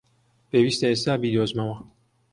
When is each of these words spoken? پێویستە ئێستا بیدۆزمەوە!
پێویستە 0.49 0.85
ئێستا 0.91 1.13
بیدۆزمەوە! 1.21 1.77